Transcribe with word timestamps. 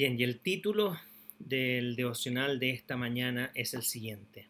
Bien, 0.00 0.18
y 0.18 0.22
el 0.22 0.40
título 0.40 0.98
del 1.38 1.94
devocional 1.94 2.58
de 2.58 2.70
esta 2.70 2.96
mañana 2.96 3.50
es 3.54 3.74
el 3.74 3.82
siguiente. 3.82 4.48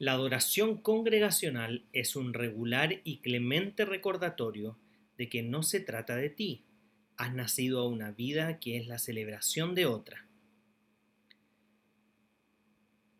La 0.00 0.10
adoración 0.10 0.78
congregacional 0.78 1.84
es 1.92 2.16
un 2.16 2.34
regular 2.34 3.00
y 3.04 3.18
clemente 3.18 3.84
recordatorio 3.84 4.76
de 5.18 5.28
que 5.28 5.44
no 5.44 5.62
se 5.62 5.78
trata 5.78 6.16
de 6.16 6.30
ti. 6.30 6.64
Has 7.16 7.32
nacido 7.32 7.78
a 7.78 7.86
una 7.86 8.10
vida 8.10 8.58
que 8.58 8.76
es 8.76 8.88
la 8.88 8.98
celebración 8.98 9.76
de 9.76 9.86
otra. 9.86 10.26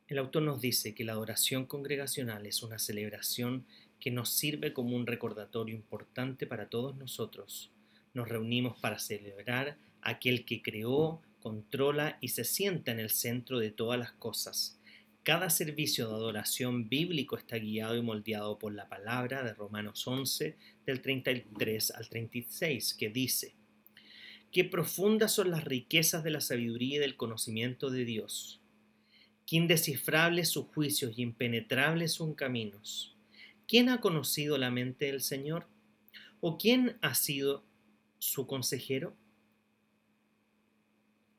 El 0.09 0.19
autor 0.19 0.43
nos 0.43 0.61
dice 0.61 0.97
que 0.97 1.05
la 1.05 1.13
adoración 1.13 1.65
congregacional 1.65 2.45
es 2.47 2.65
una 2.65 2.81
celebración 2.81 3.67
que 4.01 4.11
nos 4.11 4.31
sirve 4.31 4.73
como 4.73 4.97
un 4.97 5.07
recordatorio 5.07 5.77
importante 5.77 6.45
para 6.45 6.69
todos 6.69 6.97
nosotros. 6.97 7.71
Nos 8.15 8.29
reunimos 8.29 8.77
para 8.81 8.99
celebrar 8.99 9.77
aquel 10.07 10.45
que 10.45 10.61
creó, 10.61 11.23
controla 11.47 12.19
y 12.21 12.31
se 12.31 12.43
sienta 12.43 12.91
en 12.91 12.99
el 12.99 13.09
centro 13.09 13.61
de 13.61 13.71
todas 13.71 14.01
las 14.01 14.11
cosas. 14.11 14.81
Cada 15.23 15.49
servicio 15.49 16.09
de 16.09 16.15
adoración 16.17 16.89
bíblico 16.89 17.37
está 17.37 17.57
guiado 17.57 17.97
y 17.97 18.03
moldeado 18.03 18.59
por 18.59 18.75
la 18.75 18.89
palabra 18.89 19.45
de 19.45 19.55
Romanos 19.55 20.05
11, 20.09 20.57
del 20.85 21.01
33 21.03 21.93
al 21.93 22.09
36, 22.09 22.95
que 22.95 23.11
dice, 23.11 23.55
Qué 24.51 24.65
profundas 24.65 25.35
son 25.35 25.53
las 25.53 25.63
riquezas 25.63 26.25
de 26.25 26.33
la 26.33 26.41
sabiduría 26.41 26.97
y 26.97 26.99
del 26.99 27.17
conocimiento 27.17 27.91
de 27.91 28.05
Dios. 28.05 28.61
Qué 29.47 29.55
indescifrables 29.55 30.49
sus 30.49 30.67
juicios 30.67 31.17
y 31.17 31.23
impenetrables 31.23 32.15
sus 32.15 32.35
caminos. 32.35 33.17
¿Quién 33.69 33.89
ha 33.89 34.01
conocido 34.01 34.59
la 34.59 34.73
mente 34.73 35.07
del 35.07 35.21
Señor? 35.21 35.69
¿O 36.41 36.59
quién 36.59 36.97
ha 37.03 37.15
sido 37.15 37.65
su 38.19 38.49
consejero? 38.49 39.17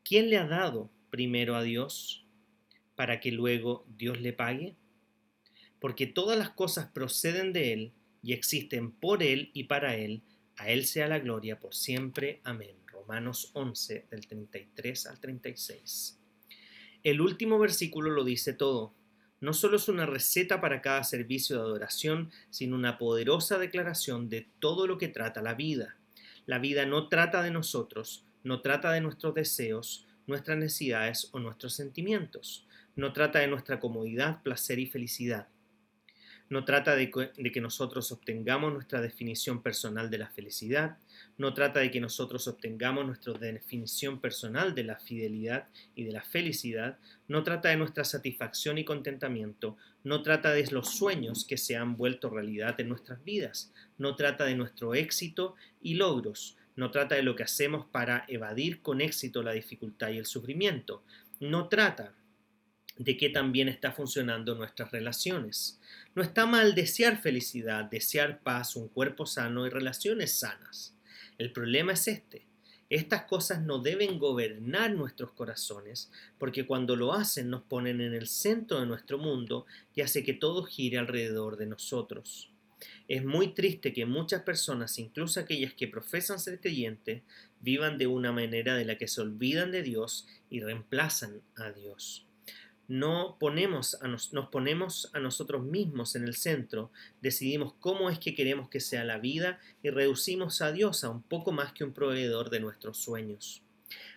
¿Quién 0.08 0.30
le 0.30 0.38
ha 0.38 0.48
dado 0.48 0.90
primero 1.10 1.56
a 1.56 1.64
Dios 1.64 2.26
para 2.96 3.20
que 3.20 3.32
luego 3.32 3.86
Dios 3.98 4.22
le 4.22 4.32
pague? 4.32 4.76
Porque 5.80 6.08
todas 6.08 6.38
las 6.38 6.52
cosas 6.52 6.88
proceden 6.88 7.52
de 7.52 7.74
Él 7.74 7.94
y 8.24 8.32
existen 8.32 8.92
por 8.92 9.22
Él 9.22 9.52
y 9.54 9.66
para 9.66 9.96
Él. 9.96 10.24
A 10.56 10.70
Él 10.70 10.86
sea 10.86 11.08
la 11.08 11.20
gloria 11.20 11.60
por 11.60 11.76
siempre. 11.76 12.40
Amén. 12.46 12.76
Romanos 12.88 13.52
11 13.54 14.08
del 14.10 14.26
33 14.28 15.08
al 15.08 15.20
36. 15.20 16.20
El 17.04 17.20
último 17.20 17.60
versículo 17.60 18.10
lo 18.10 18.24
dice 18.24 18.54
todo. 18.54 18.94
No 19.40 19.54
solo 19.54 19.76
es 19.76 19.88
una 19.90 20.06
receta 20.06 20.62
para 20.62 20.82
cada 20.82 21.04
servicio 21.04 21.58
de 21.58 21.64
adoración, 21.64 22.32
sino 22.50 22.76
una 22.76 22.98
poderosa 22.98 23.60
declaración 23.60 24.30
de 24.30 24.48
todo 24.60 24.88
lo 24.88 24.98
que 24.98 25.10
trata 25.10 25.42
la 25.42 25.54
vida. 25.54 25.98
La 26.46 26.60
vida 26.60 26.86
no 26.86 27.10
trata 27.10 27.44
de 27.44 27.52
nosotros, 27.52 28.27
no 28.44 28.62
trata 28.62 28.92
de 28.92 29.02
nuestros 29.02 29.34
deseos, 29.34 30.08
nuestras 30.26 30.58
necesidades 30.58 31.30
o 31.32 31.40
nuestros 31.40 31.74
sentimientos. 31.74 32.66
No 32.96 33.14
trata 33.14 33.40
de 33.40 33.48
nuestra 33.48 33.80
comodidad, 33.80 34.42
placer 34.44 34.80
y 34.80 34.88
felicidad. 34.88 35.48
No 36.50 36.64
trata 36.64 36.96
de 36.96 37.12
que, 37.12 37.62
nosotros 37.62 38.10
obtengamos 38.14 38.72
nuestra 38.72 39.02
definición 39.02 39.62
personal 39.62 40.10
de 40.10 40.18
la 40.18 40.30
felicidad. 40.30 40.98
No 41.38 41.54
trata 41.54 41.82
de 41.82 41.92
que 41.92 42.00
nosotros 42.00 42.48
obtengamos 42.48 43.06
nuestra 43.06 43.34
definición 43.34 44.22
personal 44.22 44.74
de 44.74 44.86
la 44.86 44.98
fidelidad 44.98 45.68
y 45.94 46.06
de 46.06 46.14
la 46.14 46.24
felicidad. 46.24 47.00
No 47.28 47.44
trata 47.44 47.68
de 47.68 47.76
nuestra 47.76 48.06
satisfacción 48.06 48.78
y 48.78 48.86
contentamiento. 48.86 49.76
No 50.06 50.22
trata 50.22 50.54
de 50.54 50.66
los 50.72 50.96
sueños 50.96 51.44
que 51.44 51.58
se 51.58 51.76
han 51.76 51.98
vuelto 51.98 52.30
realidad 52.30 52.80
en 52.80 52.90
nuestras 52.90 53.22
vidas. 53.26 53.74
No 53.98 54.16
trata 54.16 54.46
de 54.46 54.56
nuestro 54.56 54.96
éxito 54.96 55.56
y 55.82 55.96
logros 55.96 56.56
no 56.78 56.92
trata 56.92 57.16
de 57.16 57.24
lo 57.24 57.36
que 57.36 57.44
hacemos 57.44 57.86
para 57.88 58.24
evadir 58.28 58.82
con 58.82 59.02
éxito 59.02 59.44
la 59.44 59.52
dificultad 59.52 60.12
y 60.12 60.18
el 60.20 60.26
sufrimiento, 60.26 61.04
no 61.40 61.68
trata 61.68 62.14
de 62.98 63.18
qué 63.18 63.30
también 63.30 63.68
está 63.68 63.92
funcionando 63.92 64.56
nuestras 64.56 64.92
relaciones. 64.92 65.80
No 66.16 66.22
está 66.24 66.46
mal 66.46 66.76
desear 66.76 67.18
felicidad, 67.18 67.86
desear 67.86 68.42
paz, 68.42 68.76
un 68.76 68.90
cuerpo 68.90 69.26
sano 69.26 69.66
y 69.66 69.70
relaciones 69.70 70.40
sanas. 70.40 70.96
El 71.38 71.52
problema 71.52 71.94
es 71.94 72.08
este. 72.08 72.48
Estas 72.90 73.24
cosas 73.24 73.62
no 73.62 73.80
deben 73.80 74.18
gobernar 74.18 74.92
nuestros 74.92 75.32
corazones, 75.32 76.12
porque 76.38 76.66
cuando 76.66 76.96
lo 76.96 77.14
hacen 77.14 77.50
nos 77.50 77.64
ponen 77.64 78.02
en 78.02 78.14
el 78.14 78.28
centro 78.28 78.80
de 78.80 78.86
nuestro 78.86 79.18
mundo 79.18 79.66
y 79.94 80.02
hace 80.02 80.24
que 80.24 80.34
todo 80.34 80.64
gire 80.64 80.98
alrededor 80.98 81.58
de 81.58 81.66
nosotros. 81.66 82.52
Es 83.08 83.24
muy 83.26 83.54
triste 83.54 83.94
que 83.94 84.06
muchas 84.06 84.44
personas, 84.44 85.00
incluso 85.00 85.40
aquellas 85.40 85.74
que 85.74 85.88
profesan 85.88 86.40
ser 86.40 86.60
creyentes, 86.60 87.24
vivan 87.60 87.98
de 87.98 88.08
una 88.08 88.32
manera 88.32 88.76
de 88.76 88.86
la 88.86 88.98
que 88.98 89.08
se 89.08 89.22
olvidan 89.22 89.72
de 89.72 89.82
Dios 89.82 90.28
y 90.50 90.60
reemplazan 90.60 91.42
a 91.56 91.72
Dios. 91.72 92.28
No 92.88 93.38
ponemos 93.40 94.02
a 94.02 94.08
nos, 94.08 94.32
nos 94.32 94.48
ponemos 94.48 95.10
a 95.14 95.20
nosotros 95.20 95.64
mismos 95.64 96.16
en 96.16 96.24
el 96.24 96.36
centro, 96.36 96.92
decidimos 97.22 97.74
cómo 97.80 98.10
es 98.10 98.18
que 98.20 98.34
queremos 98.34 98.70
que 98.70 98.80
sea 98.80 99.04
la 99.04 99.18
vida 99.18 99.60
y 99.84 99.90
reducimos 99.90 100.62
a 100.62 100.72
Dios 100.72 101.04
a 101.04 101.10
un 101.10 101.22
poco 101.22 101.52
más 101.52 101.74
que 101.74 101.84
un 101.84 101.94
proveedor 101.94 102.50
de 102.50 102.62
nuestros 102.62 102.98
sueños. 102.98 103.62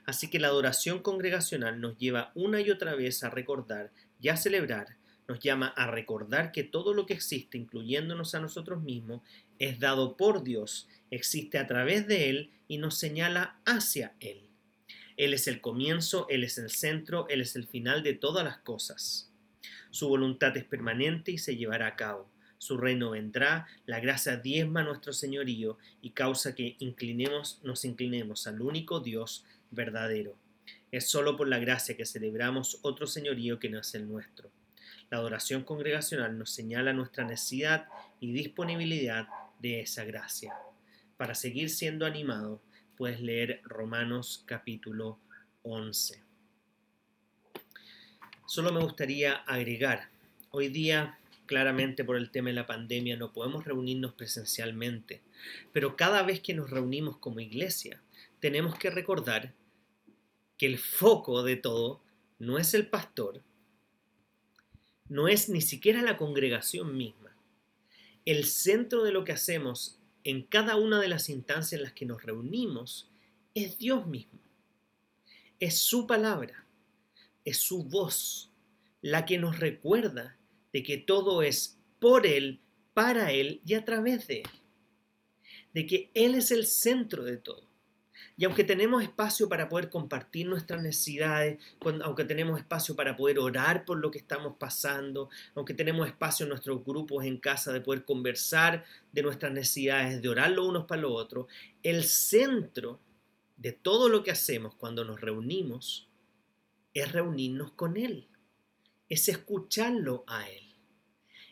Así 0.04 0.30
que 0.30 0.38
la 0.38 0.48
adoración 0.48 1.00
congregacional 1.00 1.80
nos 1.80 1.96
lleva 1.98 2.32
una 2.34 2.60
y 2.60 2.70
otra 2.70 2.94
vez 2.94 3.24
a 3.24 3.30
recordar 3.30 3.90
y 4.20 4.28
a 4.28 4.36
celebrar 4.36 4.99
nos 5.30 5.38
llama 5.38 5.68
a 5.76 5.86
recordar 5.86 6.50
que 6.50 6.64
todo 6.64 6.92
lo 6.92 7.06
que 7.06 7.14
existe, 7.14 7.56
incluyéndonos 7.56 8.34
a 8.34 8.40
nosotros 8.40 8.82
mismos, 8.82 9.22
es 9.60 9.78
dado 9.78 10.16
por 10.16 10.42
Dios, 10.42 10.88
existe 11.12 11.56
a 11.56 11.68
través 11.68 12.08
de 12.08 12.30
Él 12.30 12.50
y 12.66 12.78
nos 12.78 12.98
señala 12.98 13.60
hacia 13.64 14.12
Él. 14.18 14.40
Él 15.16 15.32
es 15.32 15.46
el 15.46 15.60
comienzo, 15.60 16.26
Él 16.30 16.42
es 16.42 16.58
el 16.58 16.68
centro, 16.68 17.28
Él 17.28 17.42
es 17.42 17.54
el 17.54 17.68
final 17.68 18.02
de 18.02 18.14
todas 18.14 18.42
las 18.42 18.58
cosas. 18.58 19.30
Su 19.90 20.08
voluntad 20.08 20.56
es 20.56 20.64
permanente 20.64 21.30
y 21.30 21.38
se 21.38 21.54
llevará 21.54 21.86
a 21.86 21.94
cabo. 21.94 22.28
Su 22.58 22.76
reino 22.76 23.10
vendrá, 23.10 23.68
la 23.86 24.00
gracia 24.00 24.36
diezma 24.36 24.82
nuestro 24.82 25.12
señorío 25.12 25.78
y 26.02 26.10
causa 26.10 26.56
que 26.56 26.74
inclinemos, 26.80 27.60
nos 27.62 27.84
inclinemos 27.84 28.48
al 28.48 28.60
único 28.60 28.98
Dios 28.98 29.44
verdadero. 29.70 30.36
Es 30.90 31.06
solo 31.06 31.36
por 31.36 31.46
la 31.46 31.60
gracia 31.60 31.96
que 31.96 32.04
celebramos 32.04 32.80
otro 32.82 33.06
señorío 33.06 33.60
que 33.60 33.70
no 33.70 33.78
es 33.78 33.94
el 33.94 34.08
nuestro. 34.08 34.50
La 35.10 35.18
adoración 35.18 35.64
congregacional 35.64 36.38
nos 36.38 36.50
señala 36.50 36.92
nuestra 36.92 37.24
necesidad 37.24 37.88
y 38.20 38.32
disponibilidad 38.32 39.26
de 39.58 39.80
esa 39.80 40.04
gracia. 40.04 40.54
Para 41.16 41.34
seguir 41.34 41.68
siendo 41.68 42.06
animado, 42.06 42.62
puedes 42.96 43.20
leer 43.20 43.60
Romanos 43.64 44.44
capítulo 44.46 45.18
11. 45.62 46.22
Solo 48.46 48.72
me 48.72 48.80
gustaría 48.80 49.34
agregar, 49.34 50.10
hoy 50.50 50.68
día 50.68 51.18
claramente 51.46 52.04
por 52.04 52.16
el 52.16 52.30
tema 52.30 52.50
de 52.50 52.54
la 52.54 52.68
pandemia 52.68 53.16
no 53.16 53.32
podemos 53.32 53.64
reunirnos 53.64 54.14
presencialmente, 54.14 55.22
pero 55.72 55.96
cada 55.96 56.22
vez 56.22 56.38
que 56.38 56.54
nos 56.54 56.70
reunimos 56.70 57.16
como 57.16 57.40
iglesia, 57.40 58.00
tenemos 58.38 58.78
que 58.78 58.90
recordar 58.90 59.52
que 60.56 60.66
el 60.66 60.78
foco 60.78 61.42
de 61.42 61.56
todo 61.56 62.00
no 62.38 62.58
es 62.58 62.74
el 62.74 62.86
pastor, 62.86 63.42
no 65.10 65.26
es 65.26 65.48
ni 65.48 65.60
siquiera 65.60 66.02
la 66.02 66.16
congregación 66.16 66.96
misma. 66.96 67.36
El 68.24 68.44
centro 68.44 69.02
de 69.02 69.10
lo 69.10 69.24
que 69.24 69.32
hacemos 69.32 69.98
en 70.22 70.42
cada 70.42 70.76
una 70.76 71.00
de 71.00 71.08
las 71.08 71.28
instancias 71.28 71.72
en 71.72 71.82
las 71.82 71.92
que 71.92 72.06
nos 72.06 72.22
reunimos 72.22 73.10
es 73.54 73.76
Dios 73.76 74.06
mismo. 74.06 74.38
Es 75.58 75.78
su 75.78 76.06
palabra, 76.06 76.64
es 77.44 77.58
su 77.58 77.82
voz, 77.82 78.52
la 79.02 79.26
que 79.26 79.36
nos 79.36 79.58
recuerda 79.58 80.38
de 80.72 80.84
que 80.84 80.96
todo 80.96 81.42
es 81.42 81.78
por 81.98 82.24
Él, 82.24 82.60
para 82.94 83.32
Él 83.32 83.60
y 83.66 83.74
a 83.74 83.84
través 83.84 84.28
de 84.28 84.42
Él. 84.42 84.50
De 85.74 85.86
que 85.86 86.10
Él 86.14 86.36
es 86.36 86.52
el 86.52 86.66
centro 86.66 87.24
de 87.24 87.36
todo. 87.36 87.69
Y 88.40 88.46
aunque 88.46 88.64
tenemos 88.64 89.02
espacio 89.02 89.50
para 89.50 89.68
poder 89.68 89.90
compartir 89.90 90.46
nuestras 90.46 90.80
necesidades, 90.80 91.58
aunque 92.02 92.24
tenemos 92.24 92.58
espacio 92.58 92.96
para 92.96 93.14
poder 93.14 93.38
orar 93.38 93.84
por 93.84 93.98
lo 93.98 94.10
que 94.10 94.16
estamos 94.16 94.56
pasando, 94.58 95.28
aunque 95.54 95.74
tenemos 95.74 96.06
espacio 96.06 96.44
en 96.44 96.48
nuestros 96.48 96.82
grupos 96.82 97.26
en 97.26 97.36
casa 97.36 97.70
de 97.70 97.82
poder 97.82 98.06
conversar 98.06 98.82
de 99.12 99.22
nuestras 99.22 99.52
necesidades, 99.52 100.22
de 100.22 100.28
orar 100.30 100.52
los 100.52 100.66
unos 100.66 100.86
para 100.86 101.02
los 101.02 101.12
otros, 101.12 101.48
el 101.82 102.02
centro 102.02 102.98
de 103.58 103.72
todo 103.72 104.08
lo 104.08 104.22
que 104.22 104.30
hacemos 104.30 104.74
cuando 104.74 105.04
nos 105.04 105.20
reunimos 105.20 106.08
es 106.94 107.12
reunirnos 107.12 107.72
con 107.72 107.98
Él, 107.98 108.26
es 109.10 109.28
escucharlo 109.28 110.24
a 110.26 110.48
Él, 110.48 110.76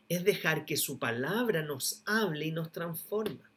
es 0.08 0.25
dejar 0.25 0.64
que 0.64 0.79
su 0.79 0.99
palabra 0.99 1.61
nos 1.62 2.02
hable 2.06 2.46
y 2.46 2.50
nos 2.50 2.73
transforma. 2.73 3.52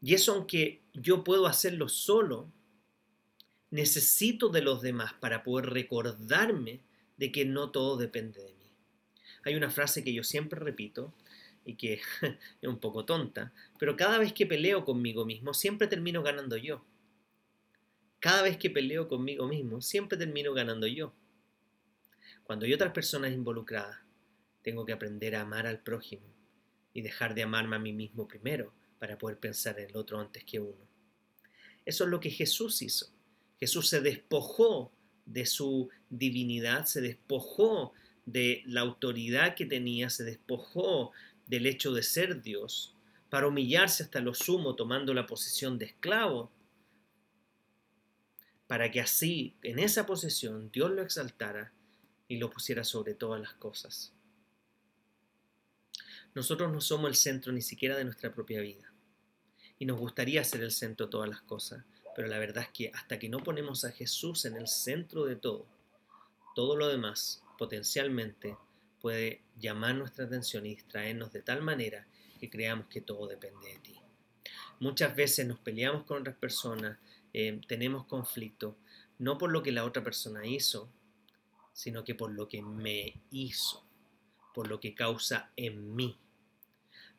Y 0.00 0.14
eso 0.14 0.32
aunque 0.32 0.82
yo 0.92 1.24
puedo 1.24 1.46
hacerlo 1.46 1.88
solo, 1.88 2.52
necesito 3.70 4.48
de 4.48 4.62
los 4.62 4.82
demás 4.82 5.14
para 5.14 5.42
poder 5.42 5.70
recordarme 5.70 6.80
de 7.16 7.32
que 7.32 7.44
no 7.44 7.70
todo 7.70 7.96
depende 7.96 8.42
de 8.42 8.54
mí. 8.54 8.70
Hay 9.44 9.54
una 9.54 9.70
frase 9.70 10.04
que 10.04 10.12
yo 10.12 10.22
siempre 10.22 10.60
repito 10.60 11.14
y 11.64 11.74
que 11.74 12.00
es 12.62 12.68
un 12.68 12.78
poco 12.78 13.04
tonta, 13.04 13.52
pero 13.78 13.96
cada 13.96 14.18
vez 14.18 14.32
que 14.32 14.46
peleo 14.46 14.84
conmigo 14.84 15.24
mismo, 15.24 15.54
siempre 15.54 15.88
termino 15.88 16.22
ganando 16.22 16.56
yo. 16.56 16.84
Cada 18.20 18.42
vez 18.42 18.56
que 18.56 18.70
peleo 18.70 19.08
conmigo 19.08 19.46
mismo, 19.46 19.80
siempre 19.80 20.18
termino 20.18 20.52
ganando 20.52 20.86
yo. 20.86 21.12
Cuando 22.44 22.66
hay 22.66 22.72
otras 22.72 22.92
personas 22.92 23.32
involucradas, 23.32 23.98
tengo 24.62 24.84
que 24.84 24.92
aprender 24.92 25.36
a 25.36 25.42
amar 25.42 25.66
al 25.66 25.80
prójimo 25.80 26.26
y 26.92 27.02
dejar 27.02 27.34
de 27.34 27.42
amarme 27.42 27.76
a 27.76 27.80
mí 27.80 27.92
mismo 27.92 28.26
primero 28.26 28.72
para 28.98 29.18
poder 29.18 29.38
pensar 29.38 29.78
en 29.78 29.90
el 29.90 29.96
otro 29.96 30.18
antes 30.18 30.44
que 30.44 30.60
uno. 30.60 30.86
Eso 31.84 32.04
es 32.04 32.10
lo 32.10 32.20
que 32.20 32.30
Jesús 32.30 32.82
hizo. 32.82 33.06
Jesús 33.58 33.88
se 33.88 34.00
despojó 34.00 34.92
de 35.24 35.46
su 35.46 35.88
divinidad, 36.10 36.84
se 36.86 37.00
despojó 37.00 37.92
de 38.24 38.62
la 38.66 38.80
autoridad 38.80 39.54
que 39.54 39.66
tenía, 39.66 40.10
se 40.10 40.24
despojó 40.24 41.12
del 41.46 41.66
hecho 41.66 41.92
de 41.92 42.02
ser 42.02 42.42
Dios, 42.42 42.94
para 43.30 43.46
humillarse 43.46 44.02
hasta 44.02 44.20
lo 44.20 44.34
sumo 44.34 44.74
tomando 44.74 45.14
la 45.14 45.26
posición 45.26 45.78
de 45.78 45.86
esclavo, 45.86 46.50
para 48.66 48.90
que 48.90 49.00
así, 49.00 49.54
en 49.62 49.78
esa 49.78 50.06
posición, 50.06 50.70
Dios 50.72 50.90
lo 50.90 51.02
exaltara 51.02 51.72
y 52.28 52.38
lo 52.38 52.50
pusiera 52.50 52.82
sobre 52.82 53.14
todas 53.14 53.40
las 53.40 53.54
cosas. 53.54 54.15
Nosotros 56.36 56.70
no 56.70 56.82
somos 56.82 57.08
el 57.08 57.16
centro 57.16 57.50
ni 57.50 57.62
siquiera 57.62 57.96
de 57.96 58.04
nuestra 58.04 58.30
propia 58.30 58.60
vida. 58.60 58.92
Y 59.78 59.86
nos 59.86 59.98
gustaría 59.98 60.44
ser 60.44 60.60
el 60.60 60.70
centro 60.70 61.06
de 61.06 61.10
todas 61.10 61.30
las 61.30 61.40
cosas, 61.40 61.82
pero 62.14 62.28
la 62.28 62.38
verdad 62.38 62.64
es 62.64 62.68
que 62.68 62.90
hasta 62.92 63.18
que 63.18 63.30
no 63.30 63.38
ponemos 63.38 63.86
a 63.86 63.90
Jesús 63.90 64.44
en 64.44 64.54
el 64.56 64.68
centro 64.68 65.24
de 65.24 65.36
todo, 65.36 65.64
todo 66.54 66.76
lo 66.76 66.88
demás 66.88 67.42
potencialmente 67.56 68.54
puede 69.00 69.40
llamar 69.58 69.94
nuestra 69.94 70.26
atención 70.26 70.66
y 70.66 70.74
distraernos 70.74 71.32
de 71.32 71.40
tal 71.40 71.62
manera 71.62 72.06
que 72.38 72.50
creamos 72.50 72.86
que 72.88 73.00
todo 73.00 73.26
depende 73.26 73.68
de 73.68 73.78
ti. 73.78 73.98
Muchas 74.78 75.16
veces 75.16 75.46
nos 75.46 75.58
peleamos 75.60 76.04
con 76.04 76.20
otras 76.20 76.36
personas, 76.36 76.98
eh, 77.32 77.62
tenemos 77.66 78.04
conflicto, 78.04 78.76
no 79.18 79.38
por 79.38 79.50
lo 79.50 79.62
que 79.62 79.72
la 79.72 79.86
otra 79.86 80.04
persona 80.04 80.44
hizo, 80.44 80.92
sino 81.72 82.04
que 82.04 82.14
por 82.14 82.30
lo 82.30 82.46
que 82.46 82.60
me 82.60 83.22
hizo, 83.30 83.86
por 84.52 84.68
lo 84.68 84.80
que 84.80 84.94
causa 84.94 85.50
en 85.56 85.96
mí. 85.96 86.18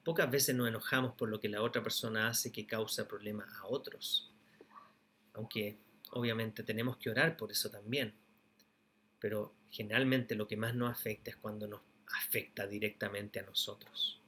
Pocas 0.08 0.32
veces 0.32 0.56
nos 0.56 0.70
enojamos 0.70 1.16
por 1.16 1.28
lo 1.28 1.40
que 1.42 1.50
la 1.50 1.62
otra 1.62 1.84
persona 1.84 2.30
hace 2.30 2.52
que 2.52 2.66
causa 2.66 3.08
problemas 3.08 3.54
a 3.60 3.68
otros, 3.68 4.32
aunque 5.34 5.78
obviamente 6.12 6.64
tenemos 6.64 6.96
que 6.96 7.10
orar 7.10 7.36
por 7.36 7.52
eso 7.52 7.70
también 7.70 8.14
pero 9.20 9.54
generalmente 9.70 10.36
lo 10.36 10.48
que 10.48 10.58
más 10.58 10.76
nos 10.76 10.92
afecta 10.92 11.32
es 11.32 11.38
cuando 11.38 11.68
nos 11.68 11.82
afecta 12.08 12.68
directamente 12.68 13.40
a 13.40 13.44
nosotros. 13.44 14.22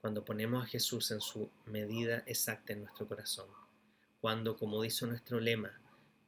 Cuando 0.00 0.24
ponemos 0.24 0.64
a 0.64 0.66
Jesús 0.66 1.12
en 1.12 1.20
su 1.20 1.48
medida 1.66 2.24
exacta 2.26 2.72
en 2.72 2.82
nuestro 2.82 3.06
corazón, 3.06 3.46
cuando, 4.20 4.56
como 4.56 4.82
dice 4.82 5.06
nuestro 5.06 5.38
lema, 5.38 5.80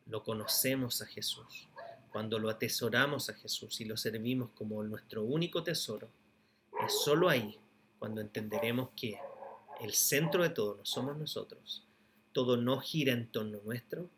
lo 0.07 0.23
conocemos 0.23 1.03
a 1.03 1.07
Jesús, 1.07 1.69
cuando 2.15 2.39
lo 2.39 2.49
atesoramos 2.49 3.29
a 3.29 3.35
Jesús 3.35 3.81
y 3.81 3.87
lo 3.87 3.97
servimos 3.97 4.51
como 4.55 4.85
nuestro 4.85 5.25
único 5.25 5.65
tesoro, 5.65 6.09
es 6.87 7.03
solo 7.03 7.29
ahí 7.29 7.59
cuando 7.99 8.21
entenderemos 8.21 8.91
que 8.95 9.19
el 9.81 9.93
centro 9.95 10.45
de 10.45 10.51
todo 10.51 10.77
no 10.77 10.85
somos 10.85 11.17
nosotros, 11.17 11.85
todo 12.31 12.57
no 12.57 12.79
gira 12.79 13.13
en 13.13 13.27
torno 13.27 13.61
nuestro, 13.65 14.09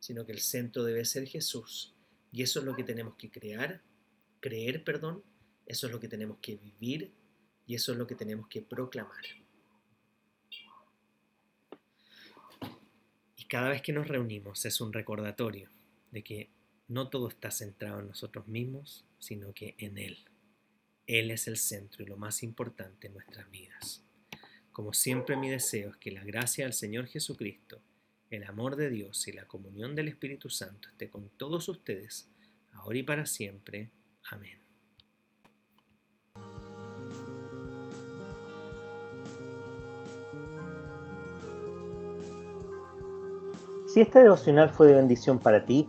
sino 0.00 0.26
que 0.26 0.32
el 0.32 0.40
centro 0.40 0.82
debe 0.82 1.04
ser 1.04 1.28
Jesús. 1.28 1.94
Y 2.32 2.42
eso 2.42 2.58
es 2.58 2.64
lo 2.66 2.74
que 2.74 2.82
tenemos 2.82 3.14
que 3.14 3.30
crear, 3.30 3.80
creer, 4.40 4.82
perdón, 4.82 5.22
eso 5.64 5.86
es 5.86 5.92
lo 5.92 6.00
que 6.00 6.08
tenemos 6.08 6.38
que 6.38 6.56
vivir 6.56 7.12
y 7.68 7.76
eso 7.76 7.92
es 7.92 7.98
lo 7.98 8.08
que 8.08 8.16
tenemos 8.16 8.48
que 8.48 8.62
proclamar. 8.62 9.24
Y 13.36 13.44
cada 13.44 13.68
vez 13.68 13.80
que 13.80 13.92
nos 13.92 14.08
reunimos 14.08 14.64
es 14.64 14.80
un 14.80 14.92
recordatorio 14.92 15.70
de 16.10 16.24
que 16.24 16.50
no 16.88 17.08
todo 17.08 17.28
está 17.28 17.50
centrado 17.50 18.00
en 18.00 18.08
nosotros 18.08 18.46
mismos, 18.46 19.04
sino 19.18 19.52
que 19.52 19.74
en 19.78 19.98
Él. 19.98 20.18
Él 21.06 21.30
es 21.30 21.48
el 21.48 21.56
centro 21.56 22.02
y 22.02 22.06
lo 22.06 22.16
más 22.16 22.42
importante 22.42 23.06
en 23.06 23.14
nuestras 23.14 23.50
vidas. 23.50 24.02
Como 24.72 24.92
siempre 24.92 25.36
mi 25.36 25.50
deseo 25.50 25.90
es 25.90 25.96
que 25.96 26.10
la 26.10 26.24
gracia 26.24 26.64
del 26.64 26.72
Señor 26.72 27.06
Jesucristo, 27.06 27.80
el 28.30 28.44
amor 28.44 28.76
de 28.76 28.90
Dios 28.90 29.28
y 29.28 29.32
la 29.32 29.46
comunión 29.46 29.94
del 29.94 30.08
Espíritu 30.08 30.50
Santo 30.50 30.88
esté 30.88 31.10
con 31.10 31.28
todos 31.36 31.68
ustedes, 31.68 32.28
ahora 32.72 32.98
y 32.98 33.02
para 33.02 33.26
siempre. 33.26 33.90
Amén. 34.30 34.58
Si 43.86 44.00
este 44.00 44.18
devocional 44.18 44.70
fue 44.70 44.88
de 44.88 44.94
bendición 44.94 45.38
para 45.38 45.64
ti, 45.66 45.88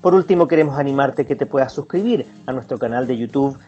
Por 0.00 0.14
último, 0.14 0.48
queremos 0.48 0.78
animarte 0.78 1.26
que 1.26 1.36
te 1.36 1.44
puedas 1.44 1.72
suscribir 1.72 2.26
a 2.46 2.52
nuestro 2.52 2.78
canal 2.78 3.06
de 3.06 3.18
YouTube 3.18 3.58